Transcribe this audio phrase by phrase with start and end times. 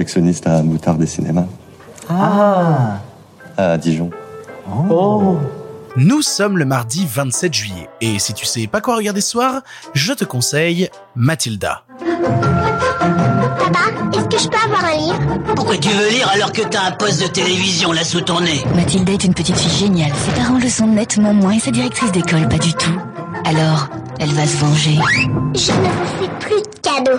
[0.00, 1.44] projectionniste à Moutarde des Cinémas.
[2.08, 3.00] Ah
[3.58, 4.08] À Dijon.
[4.90, 5.36] Oh
[5.94, 9.60] Nous sommes le mardi 27 juillet, et si tu sais pas quoi regarder ce soir,
[9.92, 11.82] je te conseille Mathilda.
[13.58, 13.80] Papa,
[14.14, 15.38] est-ce que je peux avoir un livre?
[15.54, 18.64] Pourquoi tu veux lire alors que t'as un poste de télévision là sous ton nez?
[18.74, 20.12] Mathilda est une petite fille géniale.
[20.14, 22.98] Ses parents le sont nettement moins et sa directrice d'école pas du tout.
[23.44, 24.98] Alors, elle va se venger.
[25.54, 26.62] Je ne vous fais plus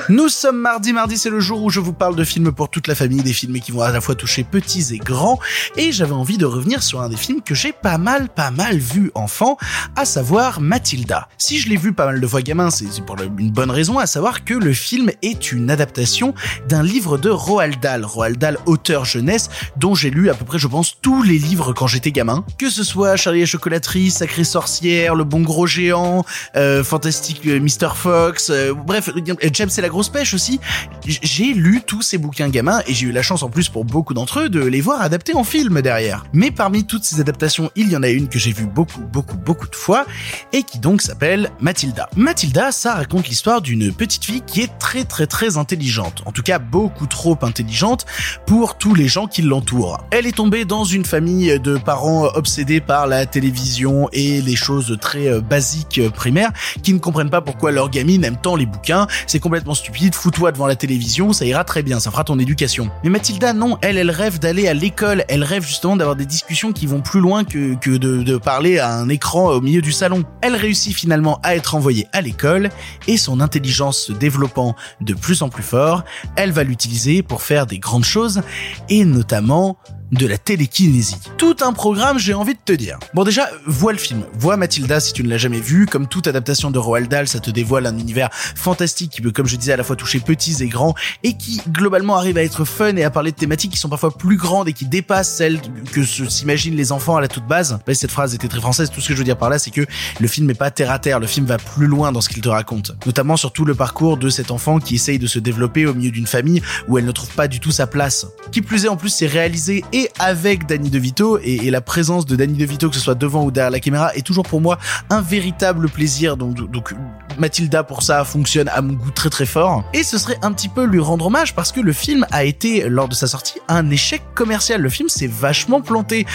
[0.09, 2.87] Nous sommes mardi, mardi c'est le jour où je vous parle de films pour toute
[2.87, 5.39] la famille, des films qui vont à la fois toucher petits et grands,
[5.77, 8.77] et j'avais envie de revenir sur un des films que j'ai pas mal, pas mal
[8.77, 9.57] vu enfant,
[9.95, 11.27] à savoir Mathilda.
[11.37, 14.05] Si je l'ai vu pas mal de fois gamin, c'est pour une bonne raison, à
[14.05, 16.33] savoir que le film est une adaptation
[16.67, 20.59] d'un livre de Roald Dahl, Roald Dahl auteur jeunesse, dont j'ai lu à peu près
[20.59, 24.11] je pense tous les livres quand j'étais gamin, que ce soit Charlie et la chocolaterie,
[24.11, 26.25] Sacrée sorcière, Le bon gros géant,
[26.55, 29.09] euh, Fantastique euh, Mr Fox, euh, bref,
[29.53, 30.59] James et la grosse pêche aussi.
[31.05, 34.13] J'ai lu tous ces bouquins gamins et j'ai eu la chance en plus pour beaucoup
[34.13, 36.25] d'entre eux de les voir adaptés en film derrière.
[36.33, 39.37] Mais parmi toutes ces adaptations, il y en a une que j'ai vue beaucoup, beaucoup,
[39.37, 40.05] beaucoup de fois
[40.53, 42.09] et qui donc s'appelle Mathilda.
[42.15, 46.23] Mathilda, ça raconte l'histoire d'une petite fille qui est très très très intelligente.
[46.25, 48.05] En tout cas, beaucoup trop intelligente
[48.45, 50.03] pour tous les gens qui l'entourent.
[50.11, 54.97] Elle est tombée dans une famille de parents obsédés par la télévision et les choses
[54.99, 56.51] très euh, basiques euh, primaires
[56.83, 59.07] qui ne comprennent pas pourquoi leur gamine aime tant les bouquins.
[59.41, 62.89] Complètement stupide, fous-toi devant la télévision, ça ira très bien, ça fera ton éducation.
[63.03, 66.71] Mais Mathilda, non, elle, elle rêve d'aller à l'école, elle rêve justement d'avoir des discussions
[66.71, 70.23] qui vont plus loin que, de parler à un écran au milieu du salon.
[70.41, 72.69] Elle réussit finalement à être envoyée à l'école
[73.07, 76.03] et son intelligence se développant de plus en plus fort,
[76.35, 78.41] elle va l'utiliser pour faire des grandes choses
[78.89, 79.77] et notamment
[80.11, 81.17] de la télékinésie.
[81.37, 82.99] Tout un programme, j'ai envie de te dire.
[83.13, 85.85] Bon déjà, vois le film, vois Mathilda si tu ne l'as jamais vu.
[85.85, 89.47] Comme toute adaptation de Roald Dahl, ça te dévoile un univers fantastique qui peut, comme
[89.47, 92.65] je disais, à la fois toucher petits et grands et qui globalement arrive à être
[92.65, 95.61] fun et à parler de thématiques qui sont parfois plus grandes et qui dépassent celles
[95.91, 97.79] que s'imaginent les enfants à la toute base.
[97.87, 98.89] Ouais, cette phrase était très française.
[98.89, 99.85] Tout ce que je veux dire par là, c'est que
[100.19, 101.19] le film n'est pas terre à terre.
[101.19, 102.91] Le film va plus loin dans ce qu'il te raconte.
[103.05, 106.11] Notamment sur tout le parcours de cet enfant qui essaye de se développer au milieu
[106.11, 108.27] d'une famille où elle ne trouve pas du tout sa place.
[108.51, 112.25] Qui plus est, en plus, c'est réalisé et avec Danny DeVito et, et la présence
[112.25, 114.77] de Danny DeVito, que ce soit devant ou derrière la caméra, est toujours pour moi
[115.09, 116.37] un véritable plaisir.
[116.37, 116.93] Donc, donc
[117.37, 119.83] Mathilda pour ça fonctionne à mon goût très très fort.
[119.93, 122.89] Et ce serait un petit peu lui rendre hommage parce que le film a été,
[122.89, 124.81] lors de sa sortie, un échec commercial.
[124.81, 126.25] Le film s'est vachement planté.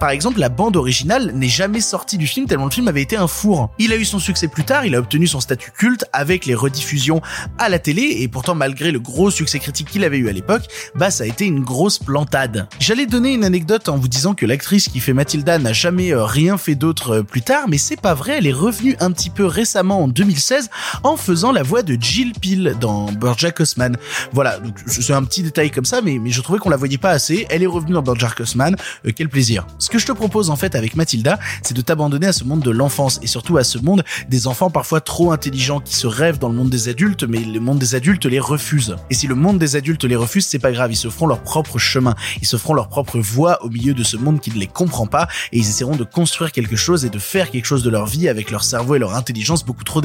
[0.00, 3.16] Par exemple, la bande originale n'est jamais sortie du film tellement le film avait été
[3.16, 3.70] un four.
[3.78, 6.54] Il a eu son succès plus tard, il a obtenu son statut culte avec les
[6.54, 7.20] rediffusions
[7.58, 10.62] à la télé et pourtant malgré le gros succès critique qu'il avait eu à l'époque,
[10.94, 12.68] bah ça a été une grosse plantade.
[12.78, 16.24] J'allais donner une anecdote en vous disant que l'actrice qui fait Mathilda n'a jamais euh,
[16.24, 19.30] rien fait d'autre euh, plus tard, mais c'est pas vrai, elle est revenue un petit
[19.30, 20.70] peu récemment en 2016
[21.02, 23.96] en faisant la voix de Jill Peel dans Horseman.
[24.32, 27.10] Voilà, donc c'est un petit détail comme ça, mais, je trouvais qu'on la voyait pas
[27.10, 27.44] assez.
[27.50, 29.66] Elle est revenue dans BoJack Horseman, euh, quel plaisir.
[29.78, 32.60] Ce que je te propose en fait avec Mathilda, c'est de t'abandonner à ce monde
[32.60, 36.38] de l'enfance et surtout à ce monde des enfants parfois trop intelligents qui se rêvent
[36.38, 38.94] dans le monde des adultes, mais le monde des adultes les refuse.
[39.10, 41.42] Et si le monde des adultes les refuse, c'est pas grave, ils se feront leur
[41.42, 44.58] propre chemin, ils se feront leur propre voie au milieu de ce monde qui ne
[44.58, 47.82] les comprend pas et ils essaieront de construire quelque chose et de faire quelque chose
[47.82, 50.00] de leur vie avec leur cerveau et leur intelligence beaucoup trop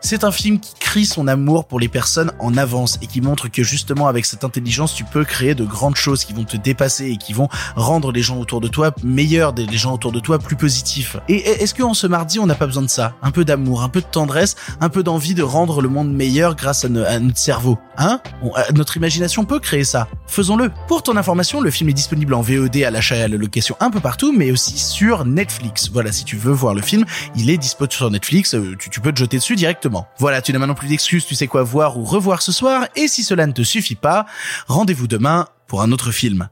[0.00, 3.48] C'est un film qui crie son amour pour les personnes en avance et qui montre
[3.48, 7.06] que justement avec cette intelligence, tu peux créer de grandes choses qui vont te dépasser
[7.06, 10.38] et qui vont rendre les gens autour de toi meilleurs, les gens autour de toi
[10.38, 11.16] plus positifs.
[11.28, 13.14] Et est-ce qu'en ce mardi, on n'a pas besoin de ça?
[13.22, 16.54] Un peu d'amour, un peu de tendresse, un peu d'envie de rendre le monde meilleur
[16.54, 17.78] grâce à notre cerveau.
[17.98, 18.20] Hein?
[18.42, 20.08] Euh, Notre imagination peut créer ça.
[20.26, 20.70] Faisons-le.
[20.86, 23.76] Pour ton information, le film est disponible en VOD à l'achat et à la location
[23.80, 25.90] un peu partout, mais aussi sur Netflix.
[25.92, 27.04] Voilà, si tu veux voir le film,
[27.36, 30.06] il est dispo sur Netflix, euh, tu, tu peux te jeter dessus directement.
[30.18, 33.08] Voilà, tu n'as maintenant plus d'excuses, tu sais quoi voir ou revoir ce soir, et
[33.08, 34.26] si cela ne te suffit pas,
[34.68, 36.48] rendez-vous demain pour un autre film.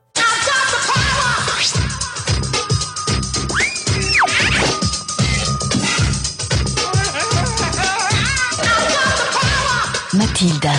[10.13, 10.73] Mathilda,